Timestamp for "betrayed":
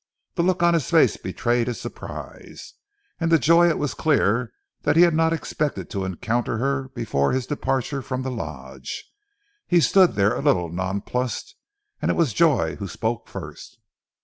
1.15-1.67